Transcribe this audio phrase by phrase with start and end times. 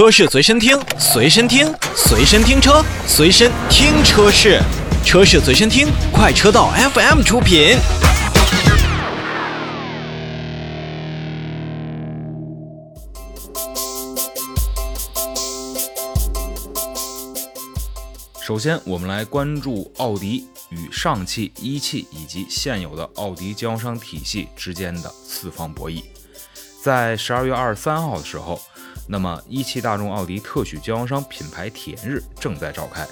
[0.00, 4.58] 车市随身听，随身听，随身听车，随身听车市，
[5.04, 7.76] 车市随身听，快车道 FM 出品。
[18.40, 26.02] 首先，我们来关注奥迪与上汽、一汽以及现有的奥迪经销商体系之间的四方博弈。
[26.82, 28.58] 在十二月二十三号的时候，
[29.12, 33.04] 那么一汽大众奥迪特许经销商品牌体验日正在召开。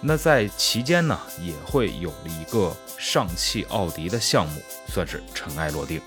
[0.00, 6.00] 那在期间呢，也会有一个上汽奥迪的项目，算是尘埃落定。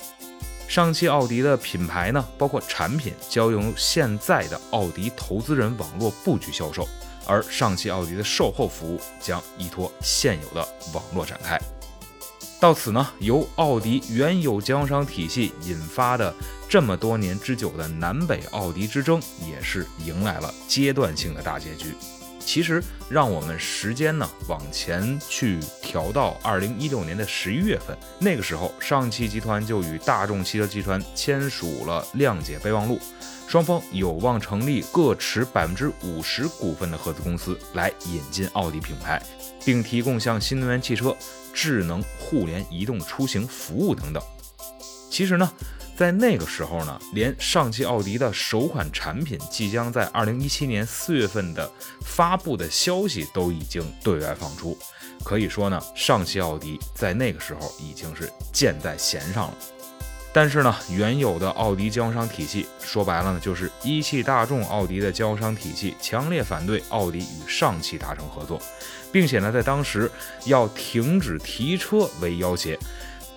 [0.70, 6.88] 上汽奥迪的品牌呢，包括产品，将由现在的奥迪投资人网络布局销售。
[7.28, 11.60] 而上汽奥迪的售后服务将依托现有的网络展开。
[12.60, 16.34] 到此呢，由奥迪原有经销商体系引发的
[16.68, 21.94] 这么多年之久的南北奥迪之争，也是迎来了阶段性的大结局。
[22.40, 33.00] 其实，让我们时间呢往前去调到二零一六年的十一月份，那个时候，上汽集团就与大众汽车集团签署了谅解备忘录。
[33.48, 39.22] 双方有望成立各持百分之五十股份的合资公司，来引进奥迪品牌，
[39.64, 41.16] 并提供像新能源汽车、
[41.54, 44.22] 智能互联移动出行服务等等。
[45.10, 45.52] 其实呢，
[45.96, 51.72] 在那个时候呢，连上汽奥迪的首款产品即将在二零一七年四月份的
[52.02, 54.78] 发布的消息都已经对外放出，
[55.24, 59.54] 可以说呢，上汽奥迪在那个时候已经是箭在弦上了。
[60.34, 68.62] 但是呢，原有的奥迪经销商体系，说白了呢，就是一汽大众奥迪的经销商体系，强烈反对奥迪与上汽达成合作，
[69.14, 70.12] 并且呢，在当时
[70.44, 72.78] 要停止提车为要挟，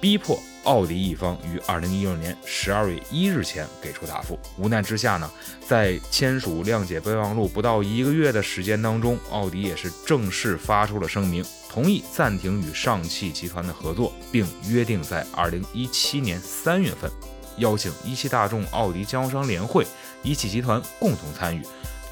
[0.01, 0.37] 逼迫。
[0.69, 4.39] 奥迪一方于二零一六年十二月一日前给出答复。
[4.59, 5.31] 无奈之下呢，
[5.67, 17.11] 在签署谅解备忘录不到一个月的时间当中，奥迪也是正式发出了声明，同意暂停与上汽集团的合作，并约定在二零一七年三月份
[17.57, 19.87] 邀请一汽大众奥迪经销商联会、
[20.23, 21.63] 一汽集团共同参与，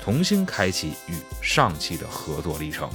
[0.03, 2.89] 重新开启与上汽的合作历程。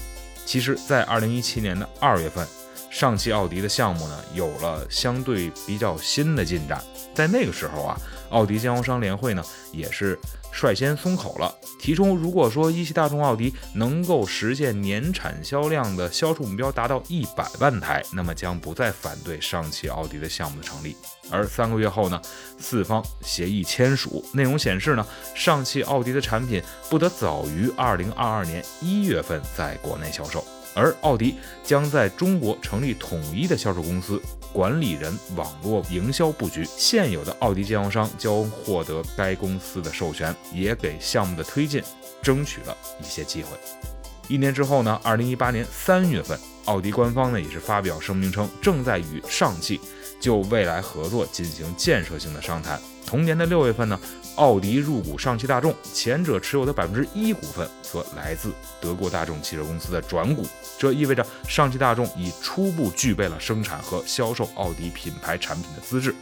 [0.44, 2.48] 其实，在二零一七年的二月份。
[2.92, 6.84] 上汽奥迪的项目呢，有了相对比较新的进展。
[7.16, 7.98] 在那个时候啊，
[8.30, 10.20] 奥迪经销商联会呢，也是
[10.52, 20.96] 率先松口了，提出如果说一汽大众奥迪能够实现年产销量的销售目标达到一百万台，那么将不再反对上汽奥迪的项目的成立。
[21.32, 22.22] 而三个月后呢，
[22.60, 30.44] 四方协议签署，内容显示呢，上汽奥迪的产品不得早于二零二二年一月份在国内销售。
[30.74, 34.22] 而奥迪将在中国成立统一的销售公司，
[34.54, 41.82] 管理人网络营销布局，现有的奥迪经销商将获得该公司的授权，也给项目的推进
[42.22, 43.50] 争取了一些机会。
[44.28, 49.80] 一年之后呢，二零一八年三月份，奥迪官方呢也是发表声明称，正在与上汽
[50.22, 52.80] 就未来合作进行建设性的商谈。
[53.06, 54.00] 同年的六月份呢，
[54.36, 60.46] 奥迪入股上汽大众，前者持有的百分之一股份则来自德国大众汽车公司的转股，
[60.78, 66.16] 这意味着上汽大众已初步具备了生产和销售奥迪品牌产品的资质。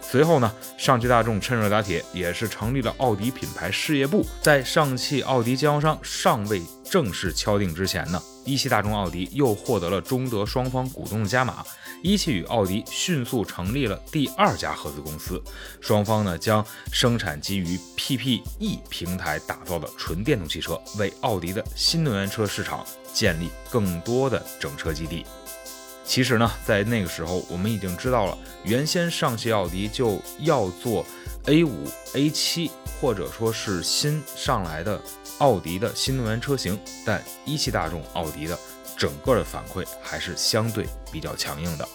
[0.00, 4.26] 随后呢，上汽大众趁热打铁，也是成立了奥迪品牌事业部。
[4.40, 11.64] 在上汽奥迪经销商尚未正式敲定之前呢，一汽大众奥迪又获得了中德双方股东的加码，
[12.02, 15.40] 一汽与奥迪迅速成立了第二家合资公司，
[15.80, 25.24] 双方呢将生产基于 PPE 平台打造的纯电动汽车，为奥迪的新能源车市场建立更多的整车基地。
[26.04, 31.06] 其实呢，在那个时候，我们已经知道了，原先上汽奥迪就要做
[31.46, 32.68] A 五、A 七，
[33.00, 35.00] 或者说是新上来的
[35.40, 38.58] 奥迪的新能源车型，但一汽大众奥迪的
[38.96, 41.86] 整个的反馈还是相对比较强硬的。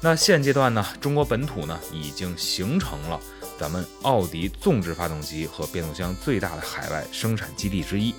[0.00, 3.18] 那现阶段呢，中国本土呢已经形成了
[3.58, 8.14] 咱们奥迪纵置发动机和变速箱最大的海外生产基地之一。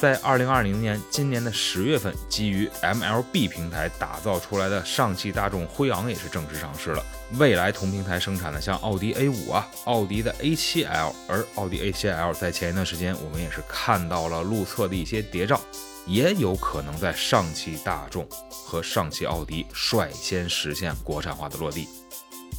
[0.00, 7.04] 在二零二零年今年的十月份，基于 MLB 平台打造出来的上汽大众辉昂也是正式上市了。
[7.32, 15.60] 未来同平台生产的像奥迪 A 五啊、奥迪的 A 七 L，而奥迪 A 七 L 在前一段时间我们也是看到了路测的一些谍照，
[16.06, 21.88] 也有可能在上汽大众和上汽奥迪率先实现国产化的落地。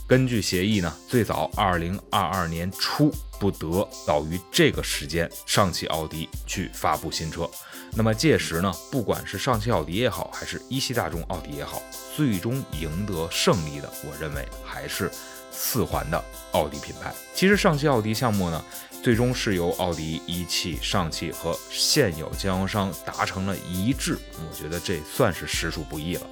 [0.09, 7.47] 根据协议呢，最早二零二二年初不得早于这个时间，上汽奥迪去发布新车。
[7.93, 11.79] 那么届时呢，不管是上汽奥迪也好，还是一汽大众奥迪也好，
[12.15, 15.11] 最终赢得胜利的，我认为还是
[15.51, 16.19] 四环的
[16.53, 17.13] 奥迪品牌。
[17.35, 18.65] 其实上汽奥迪项目呢，
[19.03, 26.25] 最终是由奥迪、一汽、上汽和现有经销商达成了一致，我觉得这算是实属不易了。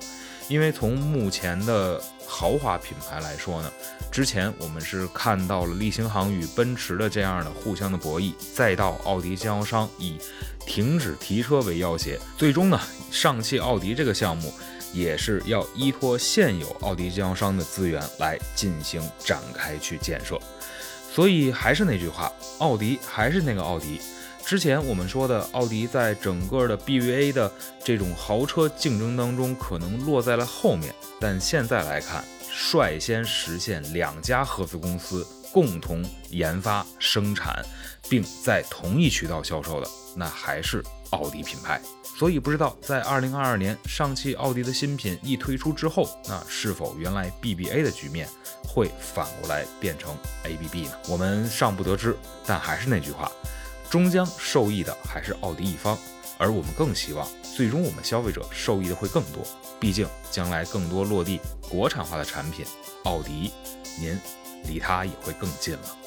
[0.47, 3.71] 因为从目前的豪华品牌来说呢，
[4.11, 10.17] 之前我们是看到了力星行与奔驰的这样的互相的博弈，再到奥迪经销商以
[10.65, 12.79] 停止提车为要挟，最终呢，
[13.11, 14.53] 上汽奥迪这个项目
[14.93, 20.39] 也是要依托现有奥迪经销商的资源来进行展开去建设。
[21.17, 23.99] 所以还是那句话，奥迪还是那个奥迪。
[24.45, 27.51] 之前我们说的，奥迪在整个的 BBA 的
[27.83, 30.93] 这种豪车竞争当中，可能落在了后面。
[31.19, 37.65] 但现在来看，率先实现两家合资公司共同研发、生产，
[38.07, 41.81] 并在同一渠道销售的，那还是奥迪品牌。
[42.15, 48.29] 所以不知道在2022年上汽奥迪的新品一推出之后，那是否原来 BBA 的局面
[48.77, 50.91] 会反过来变成 ABB 呢？
[51.07, 52.15] 我们尚不得知。
[52.45, 53.31] 但还是那句话。
[53.89, 55.97] 终将受益的还是奥迪一方，
[56.37, 59.43] 而我们更希望，最终我们消费者受益的会更多。
[59.79, 62.65] 毕竟将来更多落地国产化的产品，
[63.05, 63.51] 奥迪，
[63.99, 64.19] 您
[64.65, 65.97] 离它也会更近了。